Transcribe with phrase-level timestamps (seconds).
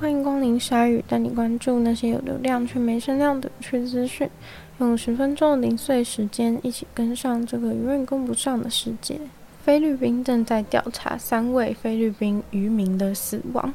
[0.00, 4.30] 欢迎光临鲨鱼，带你关注那些有流量却没声量的有趣资讯。
[4.78, 9.18] 用十分钟的零碎时间，一起跟上这个永远跟不上的世界。
[9.64, 13.74] 菲律宾正在调查三位菲律宾渔民的死亡，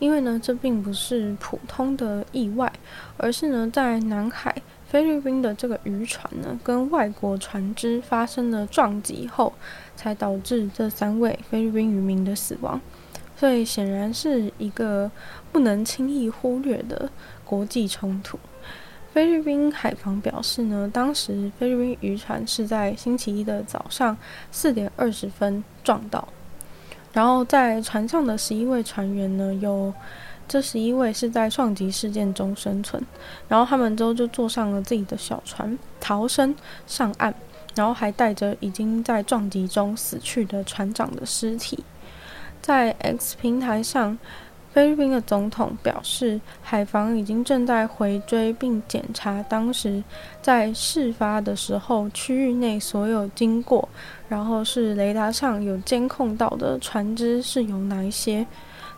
[0.00, 2.72] 因为呢，这并不是普通的意外，
[3.16, 4.52] 而是呢，在南海
[4.88, 9.52] 菲律宾的这个渔船呢，跟外国船只发生了撞击后，
[9.94, 12.80] 才导致这三位菲律宾渔民的死亡。
[13.40, 15.10] 所以显然是一个
[15.50, 17.10] 不能轻易忽略的
[17.42, 18.38] 国际冲突。
[19.14, 24.14] 菲律宾海防表示呢，当时菲律宾渔船是在星期一的早上
[24.52, 26.28] 四点二十分撞到，
[27.14, 29.90] 然后在船上的十一位船员呢，有
[30.46, 33.02] 这十一位是在撞击事件中生存，
[33.48, 36.54] 然后他们之后就坐上了自己的小船逃生
[36.86, 37.32] 上岸，
[37.74, 41.82] 然后还带着已经在撞击中死去的船长的尸体，
[42.60, 44.18] 在 X 平台上。
[44.72, 50.00] 菲律宾的总统表示，海防已经正在回追并检查当时
[50.40, 53.88] 在事发的时候区域内所有经过，
[54.28, 58.46] 然后是雷达上有监控到的船只是有哪一些。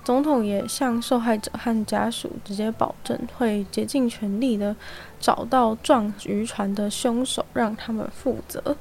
[0.05, 4.77] 总统也向受害者和家属直接保证，会竭尽全力的
[5.19, 8.77] 找到撞渔船的凶手，让他们负责。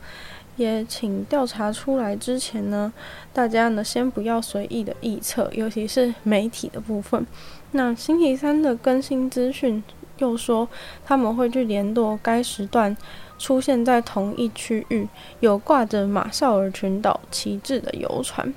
[0.61, 2.93] 也请调查出来之前呢，
[3.33, 7.25] 大家呢先不要随意的臆测，尤其是媒体的部分。
[7.71, 9.83] 那星期三的更新资讯
[10.17, 10.67] 又说，
[11.03, 12.95] 他们会去联络该时段
[13.39, 15.07] 出现在同一区域
[15.39, 18.53] 有挂着马绍尔群岛旗帜的游船。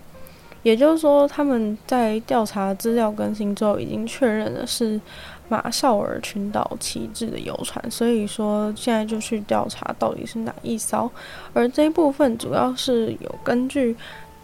[0.65, 5.01] 也就是说，他们在调查资料更新之后，已经确认的是。
[5.47, 11.09] 马绍尔群岛旗帜的游船，所以说现在就去调查到底是哪一艘，
[11.53, 13.95] 而这一部分主要是有根据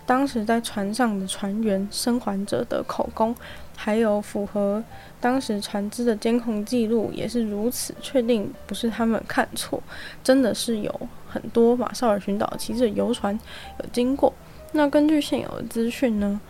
[0.04, 3.34] 当时在船上的船员生还者的口供，
[3.74, 4.84] 还有符合
[5.22, 9.82] 当时船只的监控记录，也是如此确定不是他们看错，
[10.22, 13.36] 真的是有很多马绍尔群岛旗帜的游船
[13.78, 14.30] 有经过。
[14.72, 16.40] 那根据现有的资讯呢，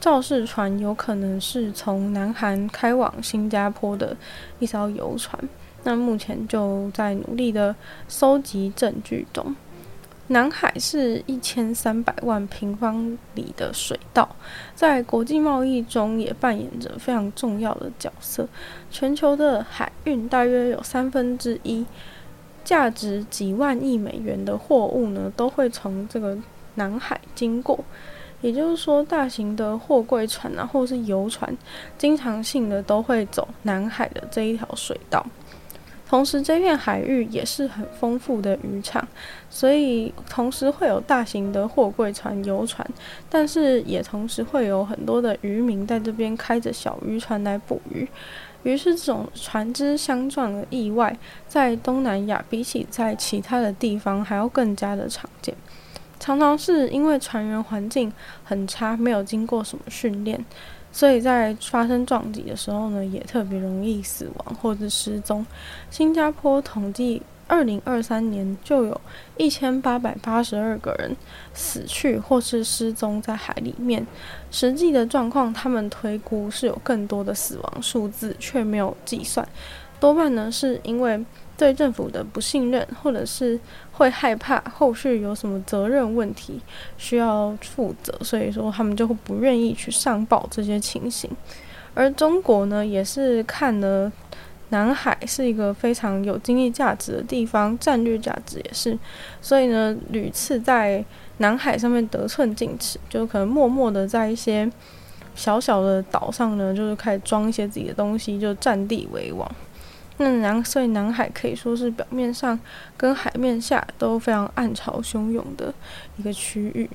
[0.00, 4.16] 肇事船有可能是从南韩开往新加坡的
[4.58, 5.38] 一艘游船，
[5.84, 7.74] 那目前就在努力的
[8.08, 9.56] 搜集证据中。
[10.28, 14.36] 南海是一千三百万平方里的水道，
[14.74, 18.48] 在国际贸易中也扮演着非常重要的角色。
[18.90, 21.84] 全球的海运大约有三分之一，
[22.64, 26.38] 价值几万亿美元的货物呢，都会从这个
[26.74, 27.78] 南海经过。
[28.40, 31.56] 也就是说，大型的货柜船啊，或是游船，
[31.96, 35.24] 经常性的都会走南海的这一条水道。
[36.08, 39.06] 同时，这片海域也是很丰富的渔场，
[39.48, 42.84] 所以同时会有大型的货柜船、游船，
[43.30, 48.06] 但是也同时会有很多的渔民在这边开着小渔船来捕鱼。
[48.64, 51.16] 于是，这种船只相撞的意外，
[51.46, 55.54] 在东南亚比起在其他的地方还要更加的常见。
[56.22, 58.12] 常常是因为船员环境
[58.44, 60.38] 很差，没有经过什么训练，
[60.92, 65.44] 所以在发生撞击的时候呢，也特别容易死亡或者失踪。
[65.90, 69.00] 新加坡统计，二零二三年就有
[69.36, 71.16] 一千八百八十二个人
[71.54, 74.06] 死去或是失踪在海里面。
[74.52, 79.44] 实际的状况，他们推估是有更多的死亡数字，却没有计算。
[79.98, 81.24] 多半呢，是因为。
[81.62, 83.56] 对政府的不信任，或者是
[83.92, 86.60] 会害怕后续有什么责任问题
[86.98, 91.30] 需要负责，所以说他们就会不愿意去上报这些情形。
[91.94, 94.10] 而中国呢，也是看了
[94.70, 98.98] 南海是一个非常有经济价值的地方，战略价值也是，
[99.40, 101.04] 所以呢，屡次在
[101.36, 104.68] 南海上面得寸进尺，就可能默默的在一些
[105.36, 109.48] 小小的岛上呢，就是开始装一些自己的东西，就占地为王。
[110.18, 112.58] 那南，所以南海可以说是表面上
[112.96, 115.72] 跟海面下都非常暗潮汹涌的
[116.16, 116.88] 一个区域。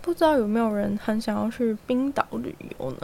[0.00, 2.98] 不知道有没有人很想要去冰岛旅游呢？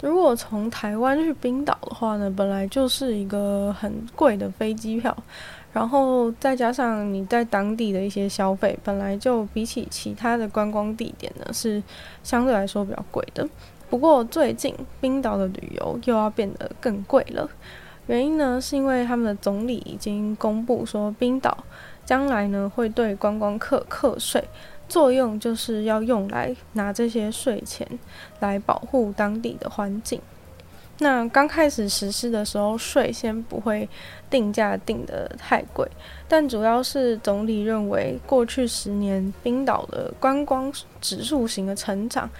[0.00, 5.16] 如果从台湾去冰岛的话呢，本来就是一个很贵的飞机票，
[5.72, 11.82] 然后再加上你在当地的一些消费，本来就比起其他的观光地点呢，是
[12.22, 13.48] 相对来说比较贵的。
[13.90, 17.48] 不过最近冰岛的旅游又要变得更贵了，
[18.06, 21.56] 原因呢是因为他们的总理已经公布说，冰岛
[22.04, 24.42] 将来呢会对观光客课税，
[24.88, 27.86] 作用就是要用来拿这些税钱
[28.40, 30.20] 来保护当地的环境。
[30.98, 33.88] 那刚开始实施的时候，税先不会
[34.30, 35.88] 定价定得太贵，
[36.28, 42.30] 但主要是总理认为过去十年冰岛的观光指数型的成长。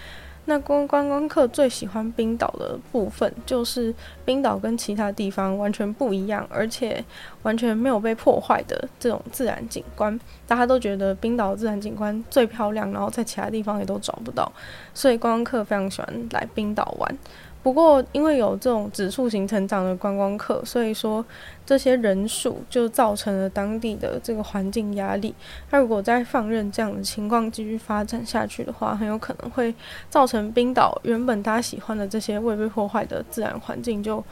[0.47, 3.95] 那观观光客最喜欢冰岛的部分，就是
[4.25, 7.03] 冰岛跟其他地方完全不一样，而且
[7.43, 10.19] 完全没有被破坏的这种自然景观。
[10.47, 14.51] 大家都觉得冰岛的自然景观最漂亮，然后在其他地方也都找不到，
[14.93, 17.19] 所以观光客非常喜欢来冰岛玩。
[17.65, 21.25] 不过，因为有这种指数型成长的观光客，所以说
[21.65, 25.35] 这些人数就造成了当地的这个环境压力。
[25.71, 29.75] 那如果再放任这样的情况继续发展下去的话，很有可能会
[30.11, 34.23] 造成冰岛原本大家喜欢的这些未被破坏的自然环境，就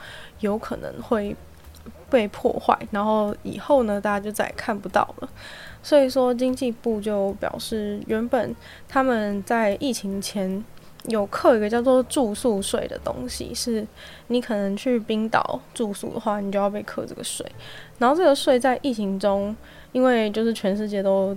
[0.40, 1.34] 有可能会
[2.10, 2.78] 被破坏。
[2.90, 5.28] 然后以后呢，大家就再也看不到了。
[5.82, 8.54] 所以说，经济部就表示，原本
[8.86, 10.62] 他们在疫情前。
[11.08, 13.84] 有扣一个叫做住宿税的东西，是
[14.28, 17.44] 你可能去冰岛住宿的话，你就要被扣这个税。
[17.98, 19.54] 然后这个税在疫情中，
[19.90, 21.36] 因为就是全世界都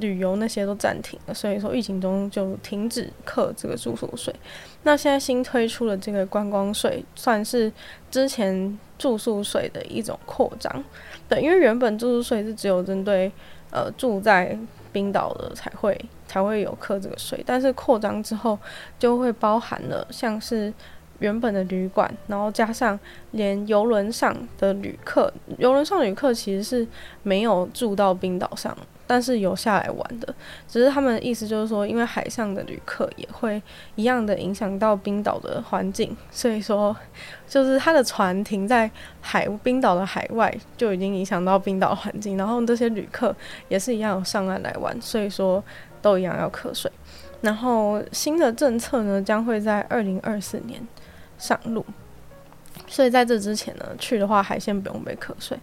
[0.00, 4.34] 旅游那些都暂停了，所以说疫情中就停止扣这个住宿税。
[4.82, 7.72] 那现在新推出的这个观光税，算是
[8.10, 10.84] 之前住宿税的一种扩张。
[11.28, 13.32] 对，因为原本住宿税是只有针对
[13.70, 14.56] 呃住在
[14.96, 15.98] 冰岛的才会。
[16.28, 18.58] 才会有课这个税，但是扩张之后
[18.98, 20.74] 就会包含了像是
[21.20, 22.98] 原本的旅馆，然后加上
[23.30, 26.86] 连游轮上的旅客，游轮上旅客其实是
[27.22, 28.76] 没有住到冰岛上，
[29.06, 30.34] 但是有下来玩的，
[30.66, 33.62] 只是他们的意思就是说，因为海上的旅客也会
[33.94, 36.96] 一样的影响到冰岛的环境，所以说
[37.46, 43.34] 就是他的船停在海冰岛的海外就已经影响到冰岛环境，然后这些旅客
[43.68, 45.62] 也是一样有上岸来玩，所以说。
[46.02, 46.88] 都一样要课税，
[47.40, 50.80] 然后新的政策呢，将会在二零二四年
[51.36, 51.84] 上路，
[52.86, 55.58] 所以在这之前呢，去的话海鲜不用被课税，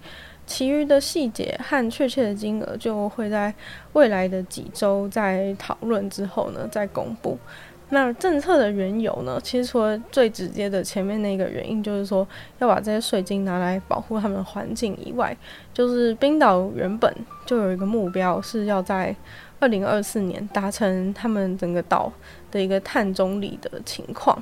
[0.46, 3.54] 其余的细节和确切的金额就会在
[3.94, 7.38] 未来的几周在讨论之后呢再公布。
[7.90, 12.28] 那政策的缘由呢，其实除了最直接的前面那个原因，就是说
[12.60, 15.36] 要把这些税金拿来保护他们的环境以外，
[15.74, 17.14] 就是冰岛原本
[17.46, 19.16] 就有一个目标是要在。
[19.60, 22.12] 二零二四年达成他们整个岛
[22.52, 24.38] 的一个碳中离的情况，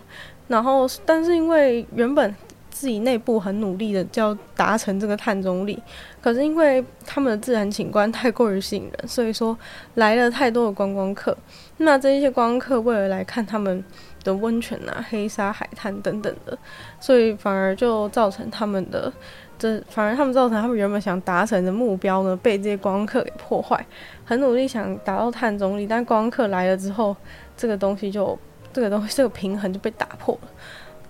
[0.48, 2.36] 然后但是因为原本
[2.72, 5.78] 自己内部很努力的就要达成这个碳中立，
[6.22, 9.56] 可是因为他们的自然景观太过于吸引人，所以说
[9.96, 11.38] 来了太多的观光客，
[11.78, 13.84] 那这一些观光客为了来看他们
[14.24, 16.58] 的温泉啊、黑沙海滩等等的，
[17.00, 19.12] 所以反而就造成他们的。
[19.60, 23.86] 这反而他们造成他们原本想达成的目标呢，被这些观光客给破坏。
[24.26, 27.16] 很努力想达到碳中立，但观光客来了之后，
[27.56, 28.36] 这个东西就
[28.74, 30.50] 这个东西这个平衡就被打破了。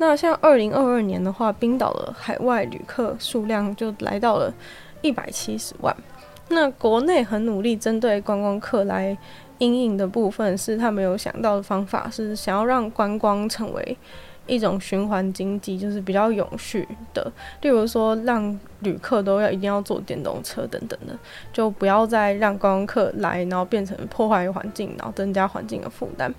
[0.01, 4.51] 那像二零二二年的话，冰岛的海外旅客数量就来到了
[5.03, 5.95] 一百七十万。
[6.49, 9.15] 那国内很努力针对观光客来
[9.59, 13.97] 因应的部分，是他们有想到的方法，是想要让观光成为。
[14.47, 17.31] 一种循环经济就是比较永续的，
[17.61, 21.15] 例如说让旅客都要一定要坐电动车等等的，
[21.53, 26.33] 就不要再让观光客来，然后变成破坏环境，然后增加环境的负担。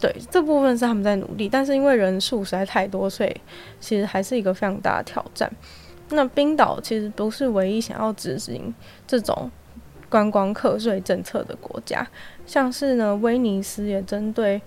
[0.00, 3.36] 对，这部分是他们在努力，但是因为人数实在太多，所以
[3.80, 5.50] 其实还是一个非常大的挑战。
[6.10, 8.74] 那冰岛其实不是唯一想要执行
[9.06, 9.50] 这种
[10.08, 12.06] 观光客税政策的国家，
[12.46, 14.60] 像是呢威尼斯也针对。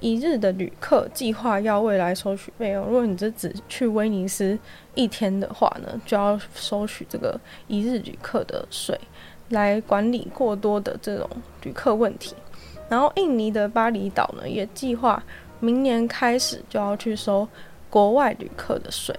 [0.00, 4.58] 一日的旅客计划要未来收取费用，如果你只只去威尼斯
[4.94, 9.00] 一天的话呢，就要收取这个一日旅客的税，
[9.48, 11.26] 来管理过多的这种
[11.62, 12.34] 旅客问题。
[12.94, 15.20] 然后印尼的巴厘岛呢，也计划
[15.58, 17.48] 明年开始就要去收
[17.90, 19.12] 国外旅客的税。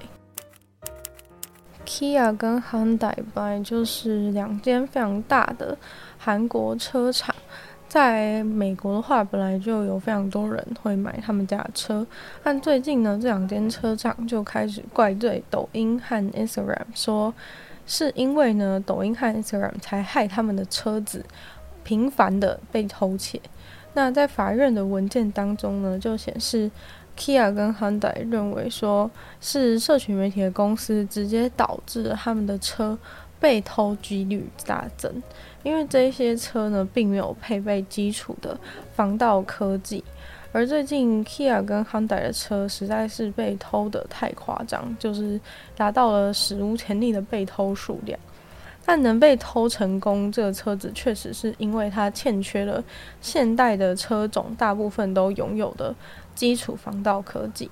[1.85, 5.77] Kia 跟 Hyundai 本来就是两间非常大的
[6.17, 7.35] 韩国车厂。
[7.89, 12.07] 在美国的话，本来就有非常多人会买他们家的车，
[12.41, 17.33] 但最近呢，这两间车厂就开始怪罪抖音和 Instagram，说
[17.85, 21.25] 是因为呢，抖音和 Instagram 才害他们的车子
[21.83, 23.39] 频繁的被偷窃。
[23.95, 26.69] 那在法院的文件当中呢，就显示
[27.17, 29.09] Kia 跟 Hyundai 认为说
[29.39, 32.97] 是社群媒体的公司直接导致了他们的车
[33.39, 35.23] 被偷几率大增。
[35.63, 38.55] 因为这些车呢，并没有配备基础的
[38.93, 40.03] 防盗科技，
[40.51, 45.39] 而最近 Kia 跟 Hyundai 的车实在是被偷得太夸张，就是
[45.75, 48.19] 达到了史无前例的被偷数量。
[48.85, 52.83] 但能被偷成功，这个车子确实是因为它欠缺了
[53.19, 55.93] 现代的车种大部分都拥有的
[56.35, 57.69] 基础防盗科技。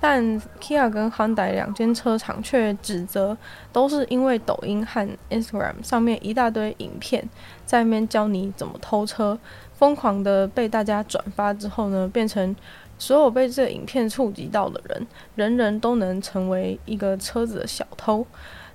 [0.00, 0.22] 但
[0.60, 3.36] Kia 跟 Hyundai 两间车厂却指责，
[3.72, 7.26] 都是因为抖音和 Instagram 上面一大堆影片，
[7.64, 9.38] 在那边教你怎么偷车，
[9.72, 12.54] 疯狂的被大家转发之后呢，变成
[12.98, 15.06] 所有被这个影片触及到的人，
[15.36, 18.26] 人人都能成为一个车子的小偷。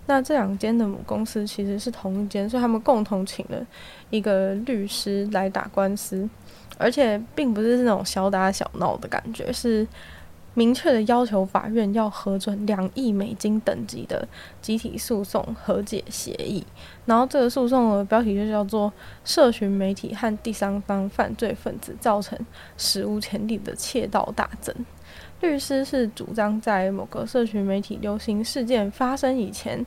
[0.10, 3.63] 那这两间的母公司其实是同一间，所以他们共同请了
[4.10, 6.28] 一个律师来打官司，
[6.80, 9.88] 而且并不是那种小打小闹的感觉，是
[10.56, 14.28] 明确的要求法院要核准两亿美金等级的
[14.63, 16.66] 集体诉讼和解协议。
[17.06, 18.92] 然后这个诉讼的标题就叫做
[19.24, 22.36] “社群媒体和第三方犯罪分子造成
[22.78, 24.75] 史无前例的窃盗大增”。
[25.41, 29.86] 律师是主张，在某个社群媒体流行事件发生以前，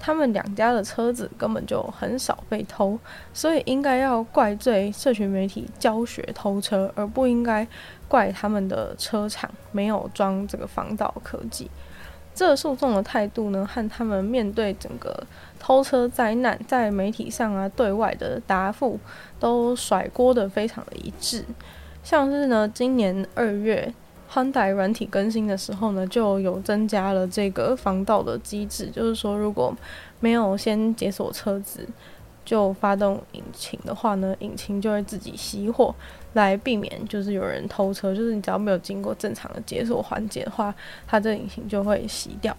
[0.00, 2.98] 他们两家的车子根本就很少被偷，
[3.34, 7.66] 所以应该要怪罪社群媒体教学偷车，而不应该
[8.08, 11.70] 怪他们的车厂没有装这个防盗科技。
[12.34, 15.26] 这诉讼的态度呢，和他们面对整个
[15.58, 18.98] 偷车灾难在媒体上啊对外的答复，
[19.38, 21.44] 都甩锅得非常的一致。
[22.02, 23.92] 像是呢，今年二月。
[24.30, 29.74] 宽带软体更新的时候呢，就有增加了这个防盗的机制，就是说如果
[30.20, 31.86] 没有先解锁车子
[32.44, 35.94] 就发动引擎的话呢，引擎就会自己熄火，
[36.32, 38.14] 来避免就是有人偷车。
[38.14, 40.74] 就是你只要没有经过正常的解锁环节的话，
[41.06, 42.54] 它这引擎就会熄掉。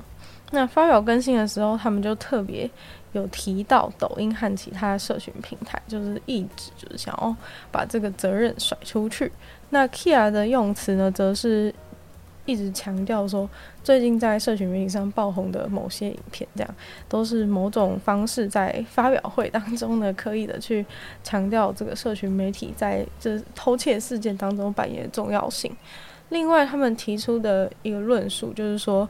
[0.51, 2.69] 那发表更新的时候，他们就特别
[3.13, 7.35] 有提到抖音和其他社群平台，就是一直就是想要
[7.71, 9.31] 把这个责任甩出去。
[9.71, 11.73] 那 Kia 的用词呢，则是
[12.45, 13.49] 一直强调说，
[13.83, 16.75] 最近在社群媒体上爆红的某些影片，这样
[17.09, 20.85] 都是某种方式在发表会当中呢，刻意的去
[21.23, 25.75] 强调这个社群媒体在这偷窃事件当中扮演的重要性。
[26.29, 29.07] 另外，他们提出的一个论述就是说，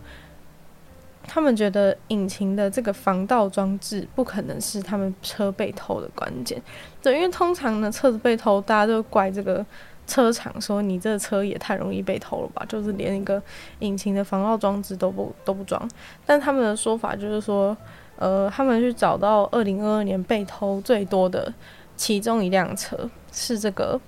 [1.28, 6.62] 他们觉得引擎的这个防盗装置不可能是他们车被偷的关键。
[7.02, 9.66] 对，因为通常呢，车子被偷，大家都怪这个。
[10.08, 12.64] 车厂说：“你这车也太容易被偷了吧？
[12.70, 13.42] 就是连一个
[13.80, 15.82] 引擎的防盗装置都不都不装。”
[16.28, 17.76] 但他们的说法就是说，
[18.16, 21.52] 呃，他们去找到二零二二年被偷最多的
[21.96, 24.00] 其中一辆车是这个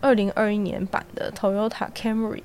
[0.00, 2.42] 二零二一年版的 Toyota Camry。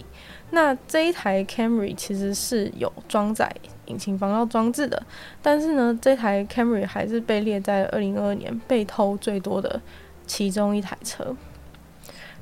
[0.52, 3.52] 那这一台 Camry 其实是有装载
[3.90, 5.02] 引擎防盗装置的，
[5.42, 9.82] 但是呢，这台 Camry 还是被列在二零二二年被偷最多的
[10.26, 11.36] 其中一台车。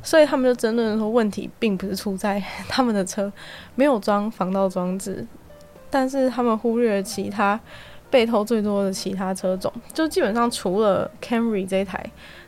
[0.04, 3.32] 所以他们就争论说，问题并不是出在 他们的车
[3.75, 5.25] 没有装防盗装置，
[5.89, 7.60] 但是他们忽略了其他
[8.10, 12.01] 被偷最多的其他车种，就基本上除了 Camry 这一台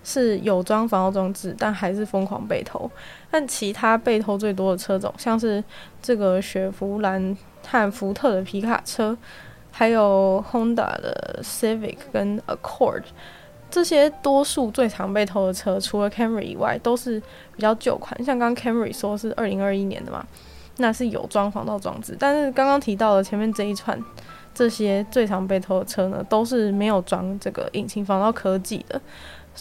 [0.06, 2.90] 是有装防盗装置，但还是疯狂被偷。
[3.30, 5.62] 但其他被偷最多的车种，像是
[6.02, 7.36] 这个雪佛兰
[7.66, 9.18] 和福特的皮卡车，
[9.72, 13.04] 还有 Honda 的 Civic 跟 Accord。
[13.72, 17.22] 这些多数最常被偷的车，除了 Camry 以外，都是
[17.56, 18.24] 比较旧款。
[18.24, 20.26] 像刚 Camry 说是二零二一年的嘛，
[20.78, 22.18] 那是有装防盗装置。
[22.20, 24.04] 但是刚刚提到的前面这一串，
[24.56, 29.00] 这些最常被偷的车呢，都是没有装这个引擎防盗科技的。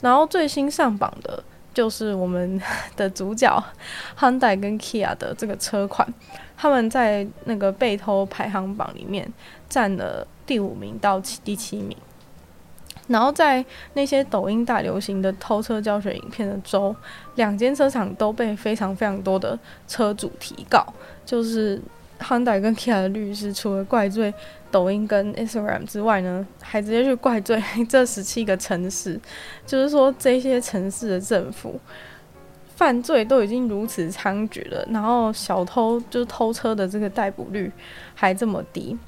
[0.00, 1.44] 然后最新上榜的
[1.78, 2.60] 就是我们
[2.96, 3.48] 的主角
[4.18, 6.12] Hyundai 跟 Kia 的这个车款，
[6.56, 9.32] 他们在那个被偷排行榜里面
[9.68, 11.96] 占了第五名到第七名。
[13.06, 16.92] 然后在那些抖音大流行的偷车教学影片的周，
[17.36, 19.56] 两间车厂都被非常非常多的
[19.86, 20.84] 车主提告，
[21.24, 21.80] 就是
[22.18, 24.32] 韩代跟 Kia 的律师，除了怪罪
[24.70, 29.18] 抖音跟 Instagram 之外呢，还直接去怪罪 这十七个城市，
[29.66, 31.80] 就是说这些城市的政府
[32.74, 37.70] 犯罪都已经如此猖獗了，然后小偷就是偷车的这个逮捕率
[38.14, 38.98] 还这么低。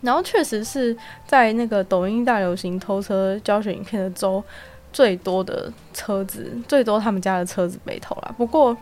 [0.00, 0.94] 然后确实是
[1.26, 4.44] 在那个抖音大流行偷车教学影片的周，
[4.92, 8.34] 最多的车子，最多他们家的车子被偷了。
[8.36, 8.76] 不过，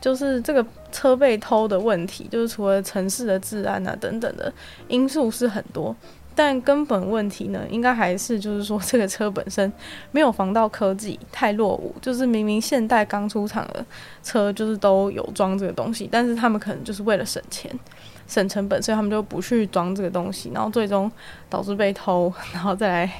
[0.00, 4.52] 就是这个车被偷的问题，就是除了城市的治安啊等等的
[4.88, 5.94] 因素是很多，
[6.34, 9.72] 但根本问题呢，应该还是就是说这个车本身
[10.10, 11.94] 没有防盗科技，太落伍。
[12.00, 13.84] 就是明明现代刚出厂的
[14.22, 17.70] 车就是都有装这个东西，但是他们可能就是为了省钱。
[18.28, 21.10] 省成本，所以他们就不去装这个东西，然后最终
[21.48, 23.12] 导致被偷，然后再来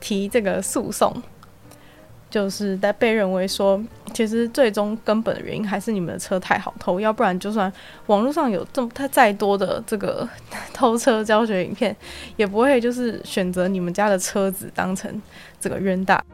[0.00, 1.14] 提这个诉讼，
[2.30, 3.82] 就是在被认为说，
[4.14, 7.70] 其实最终根本的原因还是你们的车太好偷，要不然就算
[8.06, 10.26] 网络上有这么它再多的这个
[10.72, 11.94] 偷车教学影片，
[12.36, 15.20] 也不会就是选择你们家的车子当成
[15.60, 16.24] 这个冤大。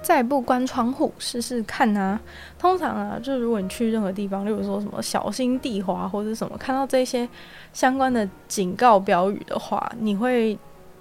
[0.00, 2.20] 再不关窗户试试看啊！
[2.56, 7.28] 通常啊，就如果你去任何地方，例如说什么小心地滑或者什么，看到这些
[7.72, 10.56] 相关的警告标语的话，你会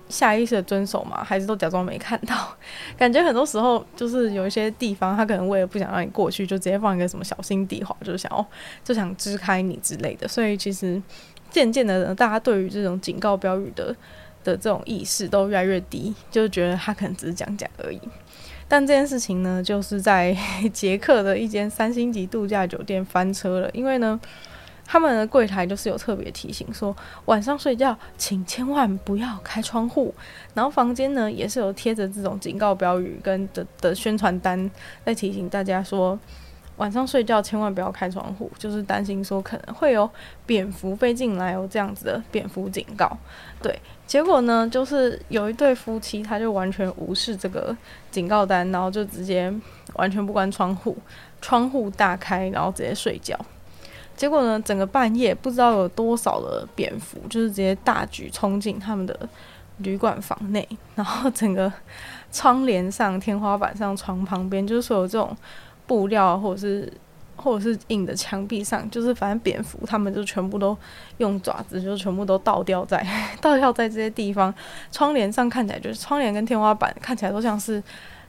[0.09, 2.55] 下意识的遵守嘛，还是都假装没看到？
[2.97, 8.45] 感觉很多时候就是有一些地方，他可能为了不想让你过去，就直接放一个什么小心地滑，就是想要
[8.83, 10.27] 就想支开你之类的。
[10.27, 11.01] 所以其实
[11.49, 13.95] 渐渐的，大家对于这种警告标语的
[14.43, 17.99] 的这种意识都越来越低，就觉得他可能只是讲讲而已。
[18.67, 20.35] 但这件事情呢，就是在
[20.73, 24.19] 捷克的一间三星级度假酒店翻车了，因为呢。
[24.88, 30.15] 他们的柜台就是有特别提醒说，晚上睡觉请千万不要开窗户。
[30.53, 34.72] 然后房间呢也是有贴着这种警告标语跟的的宣传单，
[35.06, 36.17] 在提醒大家说，
[36.77, 40.10] 晚上睡觉千万不要开窗户，就是担心说可能会有
[40.46, 43.12] 蝙蝠飞进来哦，这样子的蝙蝠警告。
[43.62, 47.75] 对，结果呢就是有一对夫妻，他就完全无视这个
[48.10, 49.53] 警告单，然后就直接
[49.96, 50.98] 完全不关窗户，
[51.41, 53.38] 窗户大开，然后直接睡觉。
[54.17, 59.17] 结果呢，整个半夜不知道有多少的蝙蝠，就是直接大举冲进他们的
[59.77, 61.71] 旅馆房内，然后整个
[62.31, 65.38] 窗帘上、天花板上、床旁边，就是所有这种
[65.86, 66.91] 布料或者是
[67.36, 70.75] 或者是硬的墙壁上，就是反正蝙蝠，他们就全部都
[71.19, 73.05] 用爪子，就全部都倒吊在
[73.39, 74.51] 倒吊在这些地方。
[74.91, 77.81] 窗帘上看起来就是窗帘跟天花板看起来都像是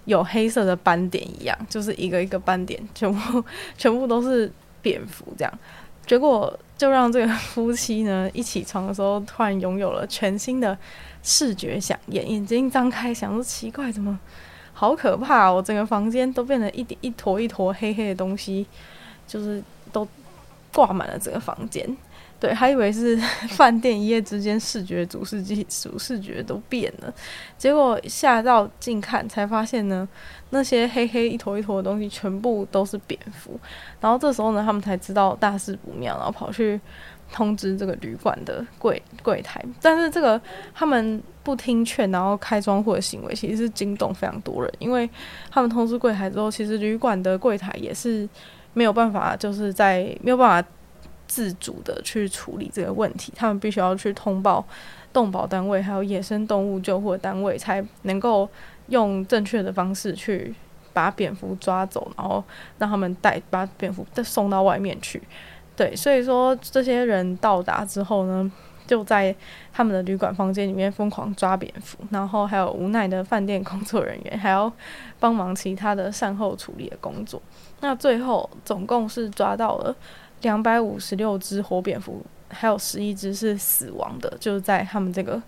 [0.04, 3.42] 有黑色的斑点一样，就是一个一个斑点，全部
[3.78, 4.52] 全部都是。
[4.82, 5.58] 蝙蝠这样，
[6.06, 10.76] 结果就让这个夫妻呢，一起床的时候，突然拥有了全新的
[11.22, 14.18] 视觉想眼，眼睛张开，想说奇怪，怎么
[14.72, 15.50] 好可怕！
[15.50, 18.66] 我整个房间都变得一点一坨一坨黑黑的东西，
[19.26, 20.06] 就是都
[20.72, 21.84] 挂满了整个房间。
[22.40, 23.16] 对，还以为是
[23.50, 27.12] 饭店一夜之间视觉主视觉主视觉都变了，
[27.56, 30.08] 结果下到近看才发现呢，
[30.50, 33.58] 那些黑黑一坨一坨的东西全部都是蝙蝠。
[34.00, 36.80] 然后这时候呢，他们才知道大事不妙，然后跑去
[37.32, 39.60] 通知这个旅馆的柜柜台。
[39.82, 40.40] 但是这个
[40.72, 45.10] 他们不听劝，然后开窗户的行为，其实是惊动非常多人，因为
[45.50, 48.28] 他们通知柜台之后，其实旅馆的柜台也是
[48.74, 50.68] 没有办法，就是在没有办法。
[51.28, 54.66] 自主的去处理这个问题，他们必须要去通报
[55.12, 58.48] 动保单位，还有野生动物救护单位，才能够
[58.88, 60.54] 用正确的方式去
[60.92, 62.42] 把蝙蝠抓走，然后
[62.78, 65.22] 让他们带把蝙蝠送到外面去。
[65.76, 68.50] 对，所以说这些人到达之后呢，
[68.86, 69.34] 就在
[69.72, 74.72] 他们的旅馆房间里面疯狂抓蝙蝠，然后还有无奈的饭店工作人员还要
[75.20, 77.40] 帮忙其他的善后处理的工作。
[77.80, 79.94] 那最后总共是抓到了。
[80.42, 85.42] 两百五十六只活蝙蝠，还有十一只是死亡的，就是在他们这个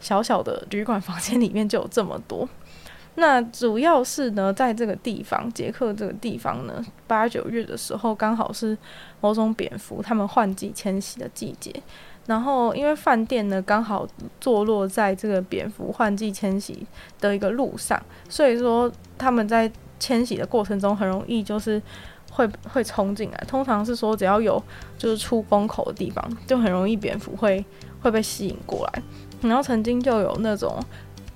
[0.00, 2.48] 小小的旅馆房间里面就有这么多。
[3.16, 8.76] 那主要是呢，在这个地方，捷克这个地方呢，八九月的时候刚好是
[9.20, 11.74] 某种蝙蝠他们换季迁徙的季节。
[12.26, 14.06] 然后因为饭店呢刚好
[14.40, 16.86] 坐落在这个蝙蝠换季迁徙
[17.18, 21.80] 的一个路上，所以说他们在迁徙的过程中很容易就是。
[22.32, 24.62] 会会冲进来，通常是说只要有
[24.96, 27.62] 就是出风口的地方，就很容易蝙蝠会
[28.00, 29.02] 会被吸引过来。
[29.42, 30.78] 然后曾经就有那种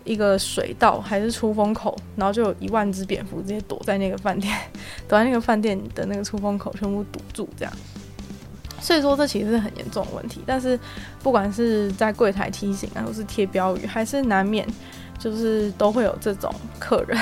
[0.05, 4.57] 一个水道还是出风口，然后就有一万只蝙蝠直接躲在那个饭店，
[5.09, 7.75] 躲在那个饭店的那个出风口，全部堵住这样。
[8.81, 10.79] 所以说这其实是很严重的问题，但是
[11.25, 14.65] 不管是在柜台提醒啊，或是贴标语，还是难免。
[15.17, 17.17] 就是都会有这种客人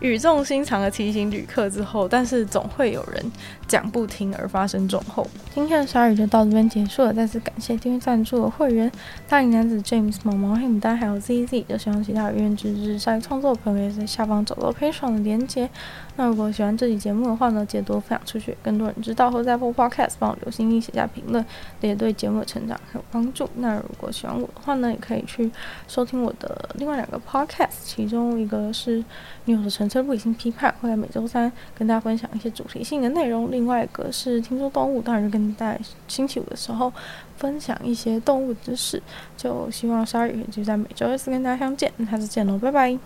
[0.00, 3.32] 语重心长的提醒旅客之后，但是总会有人
[3.66, 5.26] 讲不听而发生重后。
[5.54, 8.90] 今天的鲨语就到这边结束了，再次感谢订阅赞助的会员
[9.26, 11.64] 大龄男子 James、毛毛黑牡丹还有 ZZ。
[11.66, 15.68] 就希望其他有愿支持鲨鱼创作的朋友也在下方找到配爽的连接。
[16.16, 19.30] 那如果喜欢这期节目的话呢，记得多分享出去，更多人知道。
[19.30, 21.44] 或在 Apple Podcast 帮我留心并写下评论，
[21.80, 23.48] 这也对节目的成长很有帮助。
[23.56, 25.50] 那如果喜欢我的话呢，也可以去
[25.88, 29.02] 收听我的另外两个 Podcast，其中一个是
[29.46, 36.92] 女友的成纯粹不理性批判，会在每周三跟大家分享一些主题性的内容；另外一个是听说动物，当然就跟大家星期五的时候
[37.36, 39.00] 分享一些动物知识。
[39.36, 42.98] 就希望鲨鱼就在每周二四跟大家相见，下次见喽，拜拜。